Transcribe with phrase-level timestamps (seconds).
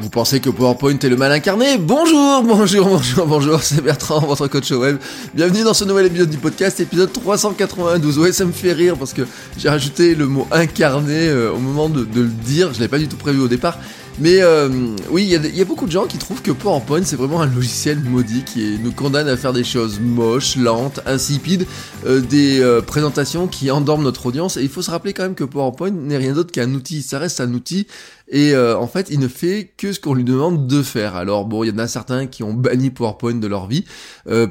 [0.00, 4.48] Vous pensez que PowerPoint est le mal incarné Bonjour, bonjour, bonjour, bonjour, c'est Bertrand, votre
[4.48, 4.96] coach web.
[5.34, 8.18] Bienvenue dans ce nouvel épisode du podcast, épisode 392.
[8.18, 9.22] Ouais, ça me fait rire parce que
[9.58, 13.06] j'ai rajouté le mot incarné euh, au moment de, le dire, je l'avais pas du
[13.06, 13.78] tout prévu au départ.
[14.18, 14.68] Mais euh,
[15.10, 17.98] oui, il y, a beaucoup de gens qui trouvent que PowerPoint c'est vraiment un logiciel
[17.98, 21.66] maudit qui nous condamne à faire des choses moches, lentes, insipides,
[22.04, 24.58] euh, des euh, présentations qui endorment notre audience.
[24.58, 27.00] Et il faut se rappeler quand même que PowerPoint n'est rien d'autre qu'un outil.
[27.00, 27.86] Ça reste un outil
[28.28, 31.16] et en fait il ne fait que ce qu'on lui demande de faire.
[31.16, 33.84] Alors bon, il y en a certains qui ont banni PowerPoint de leur vie.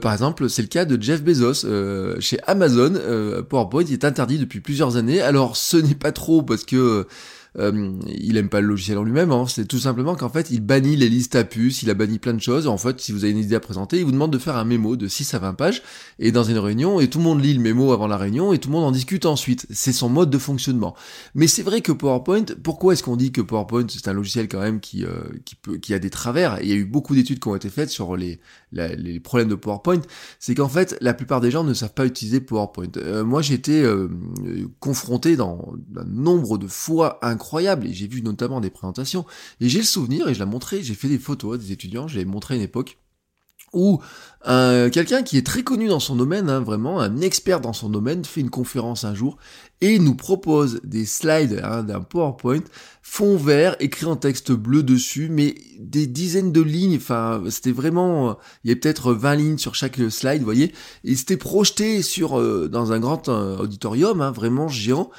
[0.02, 1.66] par exemple, c'est le cas de Jeff Bezos
[2.20, 2.94] chez Amazon.
[3.50, 5.22] PowerPoint est interdit depuis plusieurs années.
[5.22, 7.08] Alors ce n'est pas trop parce que
[7.60, 9.46] euh, il aime pas le logiciel en lui-même, hein.
[9.46, 12.34] c'est tout simplement qu'en fait il bannit les listes à puces, il a banni plein
[12.34, 14.38] de choses, en fait si vous avez une idée à présenter, il vous demande de
[14.38, 15.84] faire un mémo de 6 à 20 pages,
[16.18, 18.58] et dans une réunion, et tout le monde lit le mémo avant la réunion, et
[18.58, 20.96] tout le monde en discute ensuite, c'est son mode de fonctionnement.
[21.36, 24.62] Mais c'est vrai que PowerPoint, pourquoi est-ce qu'on dit que PowerPoint c'est un logiciel quand
[24.62, 25.10] même qui, euh,
[25.44, 27.56] qui, peut, qui a des travers, et il y a eu beaucoup d'études qui ont
[27.56, 28.40] été faites sur les,
[28.72, 30.02] les problèmes de PowerPoint,
[30.40, 32.88] c'est qu'en fait la plupart des gens ne savent pas utiliser PowerPoint.
[32.96, 33.84] Euh, moi j'ai été
[34.80, 39.25] confronté dans un nombre de fois incroyable incroyable et j'ai vu notamment des présentations
[39.59, 42.08] et j'ai le souvenir et je l'ai montré, j'ai fait des photos à des étudiants,
[42.08, 42.97] je l'ai montré une époque
[43.73, 44.02] où
[44.44, 48.25] quelqu'un qui est très connu dans son domaine, hein, vraiment un expert dans son domaine,
[48.25, 49.38] fait une conférence un jour
[49.81, 52.64] et nous propose des slides hein, d'un PowerPoint,
[53.02, 58.38] fond vert, écrit en texte bleu dessus, mais des dizaines de lignes, enfin c'était vraiment,
[58.64, 62.40] il y avait peut-être 20 lignes sur chaque slide, vous voyez, et c'était projeté sur
[62.40, 65.09] euh, dans un grand euh, auditorium, hein, vraiment géant,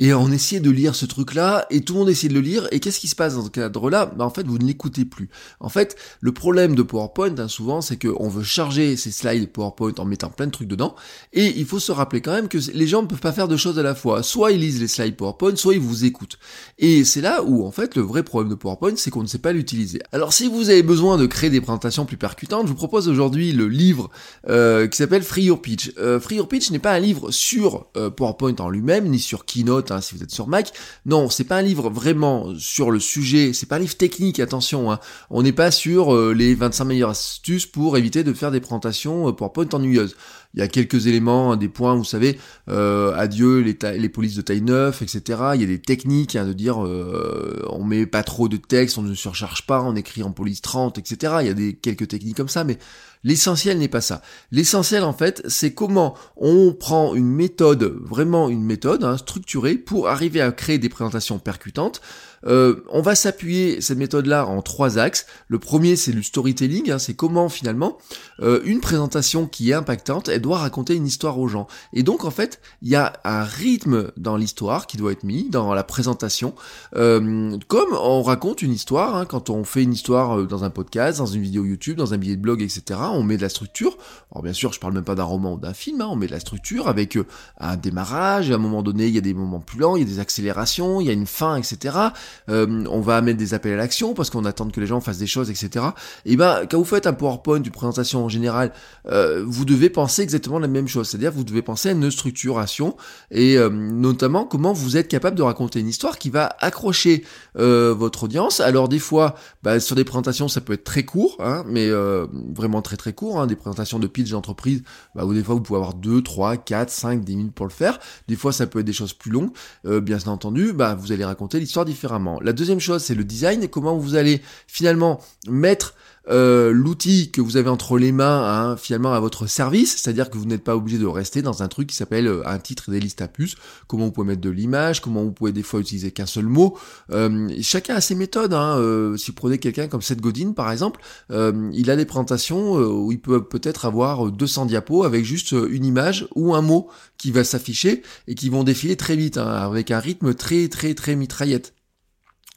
[0.00, 2.66] et on essayait de lire ce truc-là, et tout le monde essayait de le lire,
[2.72, 4.06] et qu'est-ce qui se passe dans ce cadre-là?
[4.16, 5.28] Bah, En fait, vous ne l'écoutez plus.
[5.60, 9.92] En fait, le problème de PowerPoint, hein, souvent, c'est qu'on veut charger ces slides PowerPoint
[9.98, 10.96] en mettant plein de trucs dedans,
[11.34, 13.58] et il faut se rappeler quand même que les gens ne peuvent pas faire deux
[13.58, 14.22] choses à la fois.
[14.22, 16.38] Soit ils lisent les slides PowerPoint, soit ils vous écoutent.
[16.78, 19.38] Et c'est là où, en fait, le vrai problème de PowerPoint, c'est qu'on ne sait
[19.38, 20.00] pas l'utiliser.
[20.12, 23.52] Alors, si vous avez besoin de créer des présentations plus percutantes, je vous propose aujourd'hui
[23.52, 24.08] le livre
[24.48, 25.92] euh, qui s'appelle Free Your Pitch.
[25.98, 29.44] Euh, Free Your Pitch n'est pas un livre sur euh, PowerPoint en lui-même, ni sur
[29.44, 30.72] Keynote, Si vous êtes sur Mac.
[31.06, 34.92] Non, c'est pas un livre vraiment sur le sujet, c'est pas un livre technique, attention.
[34.92, 35.00] Hein.
[35.30, 39.28] On n'est pas sur euh, les 25 meilleures astuces pour éviter de faire des présentations
[39.28, 40.16] euh, PowerPoint ennuyeuses.
[40.54, 42.38] Il y a quelques éléments, hein, des points, vous savez,
[42.68, 45.38] euh, adieu les, polices de taille 9, etc.
[45.54, 48.98] Il y a des techniques hein, de dire euh, on met pas trop de texte,
[48.98, 51.34] on ne surcharge pas, on écrit en police 30, etc.
[51.42, 52.78] Il y a des quelques techniques comme ça, mais
[53.22, 54.22] l'essentiel n'est pas ça.
[54.50, 60.08] L'essentiel en fait, c'est comment on prend une méthode, vraiment une méthode hein, structurée pour
[60.08, 62.00] arriver à créer des présentations percutantes.
[62.46, 65.26] Euh, on va s'appuyer cette méthode-là en trois axes.
[65.48, 67.98] Le premier, c'est le storytelling, hein, c'est comment finalement
[68.40, 71.66] euh, une présentation qui est impactante, elle doit raconter une histoire aux gens.
[71.92, 75.50] Et donc en fait, il y a un rythme dans l'histoire qui doit être mis
[75.50, 76.54] dans la présentation,
[76.96, 79.16] euh, comme on raconte une histoire.
[79.16, 82.18] Hein, quand on fait une histoire dans un podcast, dans une vidéo YouTube, dans un
[82.18, 83.00] billet de blog, etc.
[83.12, 83.96] On met de la structure.
[84.32, 86.00] Alors bien sûr, je parle même pas d'un roman ou d'un film.
[86.00, 87.18] Hein, on met de la structure avec
[87.58, 88.50] un démarrage.
[88.50, 90.20] À un moment donné, il y a des moments plus lents, il y a des
[90.20, 92.10] accélérations, il y a une fin, etc.
[92.48, 95.18] Euh, on va mettre des appels à l'action parce qu'on attend que les gens fassent
[95.18, 95.84] des choses, etc.
[96.24, 98.72] Et ben, quand vous faites un PowerPoint, une présentation en général,
[99.08, 101.08] euh, vous devez penser exactement la même chose.
[101.08, 102.96] C'est-à-dire, vous devez penser à une structuration
[103.30, 107.24] et euh, notamment comment vous êtes capable de raconter une histoire qui va accrocher
[107.54, 108.60] votre audience.
[108.60, 112.82] Alors des fois, bah, sur des présentations, ça peut être très court, hein, mais vraiment
[112.82, 113.40] très très court.
[113.40, 114.82] Hein, des présentations de pitch d'entreprise,
[115.14, 117.72] bah, où des fois vous pouvez avoir 2, 3, 4, 5, 10 minutes pour le
[117.72, 117.98] faire.
[118.28, 119.50] Des fois, ça peut être des choses plus longues.
[119.84, 122.19] bien entendu, bah, vous allez raconter l'histoire différemment.
[122.42, 125.94] La deuxième chose, c'est le design, comment vous allez finalement mettre
[126.28, 130.44] euh, l'outil que vous avez entre les mains finalement à votre service, c'est-à-dire que vous
[130.44, 133.00] n'êtes pas obligé de rester dans un truc qui s'appelle euh, un titre et des
[133.00, 133.56] listes à puces,
[133.86, 136.76] comment vous pouvez mettre de l'image, comment vous pouvez des fois utiliser qu'un seul mot.
[137.10, 138.52] Euh, chacun a ses méthodes.
[138.52, 139.14] Hein.
[139.16, 141.00] si vous prenez quelqu'un comme Seth Godin par exemple,
[141.30, 146.28] il a des présentations où il peut peut-être avoir 200 diapos avec juste une image
[146.34, 146.88] ou un mot
[147.18, 150.94] qui va s'afficher et qui vont défiler très vite, hein, avec un rythme très très
[150.94, 151.74] très mitraillette.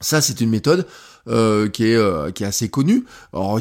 [0.04, 0.86] Ça, c'est une méthode
[1.26, 3.06] euh, qui est euh, qui est assez connue,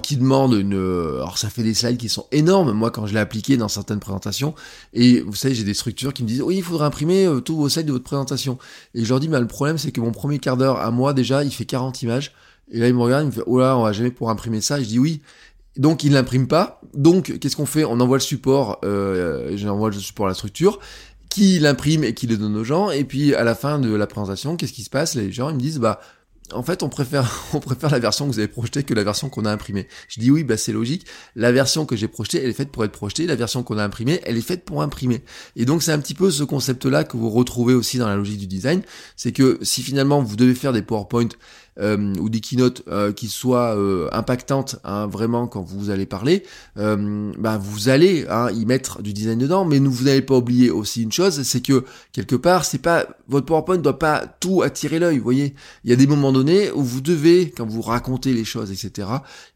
[0.01, 2.73] qui demande une, alors ça fait des slides qui sont énormes.
[2.73, 4.53] Moi, quand je l'ai appliqué dans certaines présentations,
[4.93, 7.55] et vous savez, j'ai des structures qui me disent oui, il faudrait imprimer euh, tous
[7.55, 8.57] vos slides de votre présentation.
[8.93, 11.13] Et je leur dis, mais le problème, c'est que mon premier quart d'heure à moi
[11.13, 12.33] déjà, il fait 40 images.
[12.71, 14.59] Et là, il me regarde, il me fait oh là, on va jamais pouvoir imprimer
[14.59, 14.79] ça.
[14.79, 15.21] Et je dis oui.
[15.77, 16.81] Donc il l'imprime pas.
[16.93, 17.83] Donc qu'est-ce qu'on fait?
[17.83, 20.79] On envoie le support, euh, j'envoie le support à la structure,
[21.29, 22.91] qui l'imprime et qui le donne aux gens.
[22.91, 25.15] Et puis à la fin de la présentation, qu'est-ce qui se passe?
[25.15, 25.99] Les gens ils me disent bah
[26.51, 27.25] en fait, on préfère,
[27.89, 29.87] la version que vous avez projetée que la version qu'on a imprimée.
[30.07, 31.05] Je dis oui, bah c'est logique.
[31.35, 33.25] La version que j'ai projetée, elle est faite pour être projetée.
[33.25, 35.23] La version qu'on a imprimée, elle est faite pour imprimer.
[35.55, 38.39] Et donc c'est un petit peu ce concept-là que vous retrouvez aussi dans la logique
[38.39, 38.81] du design.
[39.15, 41.29] C'est que si finalement vous devez faire des PowerPoint
[41.79, 46.43] euh, ou des keynotes euh, qui soient euh, impactantes hein, vraiment quand vous allez parler,
[46.75, 51.03] bah, vous allez hein, y mettre du design dedans, mais vous n'allez pas oublier aussi
[51.03, 55.17] une chose, c'est que quelque part, c'est pas votre PowerPoint doit pas tout attirer l'œil.
[55.17, 58.45] Vous voyez, il y a des moments donnés où vous devez, quand vous racontez les
[58.45, 59.07] choses, etc.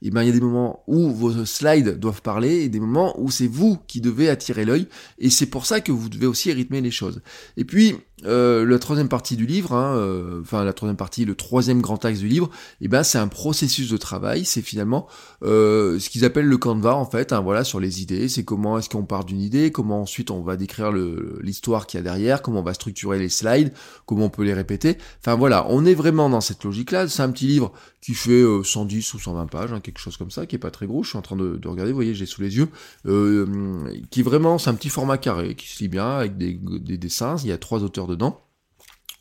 [0.01, 3.19] Et ben il y a des moments où vos slides doivent parler et des moments
[3.19, 4.87] où c'est vous qui devez attirer l'œil.
[5.19, 7.21] Et c'est pour ça que vous devez aussi rythmer les choses.
[7.57, 11.35] Et puis euh, la troisième partie du livre, hein, euh, enfin la troisième partie, le
[11.35, 12.49] troisième grand axe du livre,
[12.81, 14.43] et eh ben c'est un processus de travail.
[14.43, 15.07] C'est finalement
[15.43, 17.31] euh, ce qu'ils appellent le Canva en fait.
[17.31, 18.27] Hein, voilà sur les idées.
[18.27, 20.91] C'est comment est-ce qu'on part d'une idée, comment ensuite on va décrire
[21.41, 23.71] l'histoire qu'il y a derrière, comment on va structurer les slides,
[24.07, 24.97] comment on peut les répéter.
[25.19, 27.07] Enfin voilà, on est vraiment dans cette logique-là.
[27.07, 27.71] C'est un petit livre
[28.01, 30.87] qui fait 110 ou 120 pages, hein, quelque chose comme ça, qui est pas très
[30.87, 31.03] gros.
[31.03, 32.69] Je suis en train de, regarder, vous voyez, j'ai sous les yeux,
[34.09, 37.35] qui vraiment c'est un petit format carré qui se lit bien avec des, des dessins.
[37.43, 38.41] Il y a trois auteurs dedans,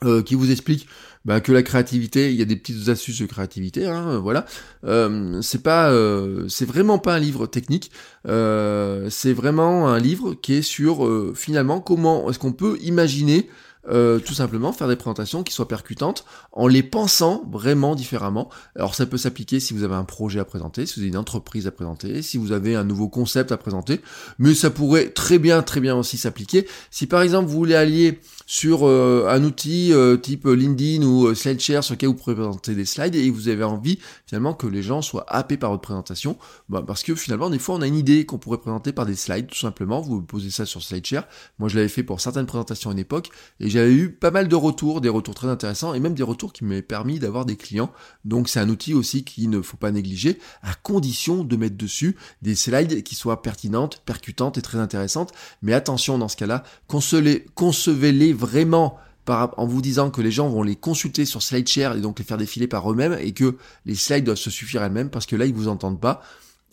[0.04, 0.86] euh, qui vous explique
[1.24, 4.44] bah, que la créativité, il y a des petites astuces de créativité, hein, voilà.
[4.84, 7.90] Euh, c'est pas, euh, c'est vraiment pas un livre technique.
[8.24, 13.48] c'est vraiment un livre qui est sur finalement comment est-ce qu'on peut imaginer
[13.88, 18.50] euh, tout simplement faire des présentations qui soient percutantes en les pensant vraiment différemment.
[18.74, 21.16] Alors ça peut s'appliquer si vous avez un projet à présenter, si vous avez une
[21.16, 24.00] entreprise à présenter, si vous avez un nouveau concept à présenter,
[24.38, 28.20] mais ça pourrait très bien très bien aussi s'appliquer si par exemple vous voulez allier
[28.46, 32.86] sur euh, un outil euh, type LinkedIn ou SlideShare sur lequel vous pouvez présenter des
[32.86, 36.36] slides et vous avez envie finalement que les gens soient happés par votre présentation,
[36.68, 39.16] bah, parce que finalement des fois on a une idée qu'on pourrait présenter par des
[39.16, 41.24] slides tout simplement, vous posez ça sur SlideShare.
[41.58, 43.30] Moi je l'avais fait pour certaines présentations à une époque
[43.60, 46.54] et j'avais eu pas mal de retours, des retours très intéressants et même des retours
[46.54, 47.92] qui m'avaient permis d'avoir des clients.
[48.24, 52.16] Donc c'est un outil aussi qu'il ne faut pas négliger à condition de mettre dessus
[52.40, 55.32] des slides qui soient pertinentes, percutantes et très intéressantes.
[55.60, 60.76] Mais attention dans ce cas-là, concevez-les vraiment en vous disant que les gens vont les
[60.76, 64.38] consulter sur SlideShare et donc les faire défiler par eux-mêmes et que les slides doivent
[64.38, 66.22] se suffire elles-mêmes parce que là ils vous entendent pas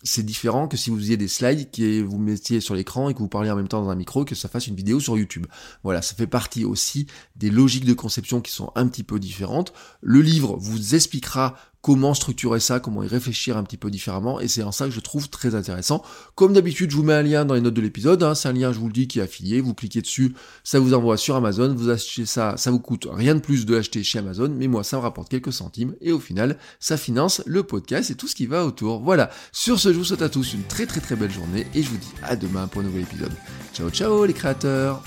[0.04, 3.20] c'est différent que si vous faisiez des slides qui vous mettiez sur l'écran et que
[3.20, 5.48] vous parliez en même temps dans un micro que ça fasse une vidéo sur YouTube.
[5.84, 9.74] Voilà, ça fait partie aussi des logiques de conception qui sont un petit peu différentes.
[10.02, 14.48] Le livre vous expliquera comment structurer ça, comment y réfléchir un petit peu différemment, et
[14.48, 16.02] c'est en ça que je trouve très intéressant.
[16.34, 18.36] Comme d'habitude, je vous mets un lien dans les notes de l'épisode, hein.
[18.36, 20.34] c'est un lien, je vous le dis, qui est affilié, vous cliquez dessus,
[20.64, 23.76] ça vous envoie sur Amazon, vous achetez ça, ça vous coûte rien de plus de
[23.76, 27.44] l'acheter chez Amazon, mais moi ça me rapporte quelques centimes, et au final, ça finance
[27.46, 29.02] le podcast et tout ce qui va autour.
[29.02, 31.84] Voilà, sur ce, je vous souhaite à tous une très très très belle journée, et
[31.84, 33.34] je vous dis à demain pour un nouvel épisode.
[33.74, 35.04] Ciao ciao les créateurs